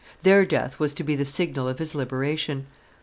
Their 0.23 0.45
death 0.45 0.79
was 0.79 0.95
to 0.95 1.03
be 1.03 1.15
the 1.15 1.25
signal 1.25 1.67
of 1.67 1.77
his 1.77 1.93
liberation. 1.93 2.65